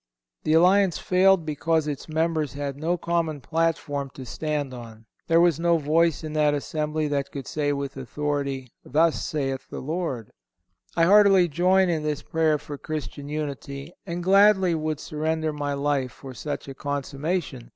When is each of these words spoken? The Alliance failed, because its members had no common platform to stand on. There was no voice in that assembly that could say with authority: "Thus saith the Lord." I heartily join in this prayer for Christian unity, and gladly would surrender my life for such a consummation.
The 0.45 0.53
Alliance 0.53 0.97
failed, 0.97 1.45
because 1.45 1.87
its 1.87 2.09
members 2.09 2.53
had 2.53 2.75
no 2.75 2.97
common 2.97 3.39
platform 3.39 4.09
to 4.15 4.25
stand 4.25 4.73
on. 4.73 5.05
There 5.27 5.39
was 5.39 5.59
no 5.59 5.77
voice 5.77 6.23
in 6.23 6.33
that 6.33 6.55
assembly 6.55 7.07
that 7.09 7.31
could 7.31 7.45
say 7.45 7.71
with 7.71 7.95
authority: 7.95 8.71
"Thus 8.83 9.23
saith 9.23 9.69
the 9.69 9.79
Lord." 9.79 10.31
I 10.97 11.03
heartily 11.03 11.47
join 11.47 11.87
in 11.87 12.01
this 12.01 12.23
prayer 12.23 12.57
for 12.57 12.79
Christian 12.79 13.29
unity, 13.29 13.93
and 14.03 14.23
gladly 14.23 14.73
would 14.73 14.99
surrender 14.99 15.53
my 15.53 15.73
life 15.75 16.11
for 16.11 16.33
such 16.33 16.67
a 16.67 16.73
consummation. 16.73 17.69